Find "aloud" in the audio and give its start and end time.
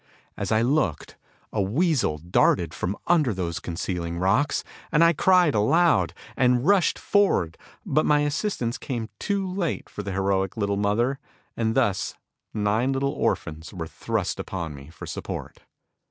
5.53-6.15